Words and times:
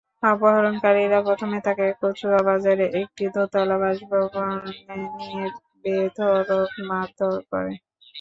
অপহরণকারীরা 0.25 1.19
প্রথমে 1.27 1.57
তাঁকে 1.65 1.85
কচুয়া 2.01 2.39
বাজারে 2.47 2.85
একটি 3.01 3.23
দোতলা 3.35 3.77
বাসভবনে 3.81 4.65
নিয়ে 5.17 5.43
বেধড়ক 5.83 6.49
মারধর 6.89 7.35
করে। 7.49 7.73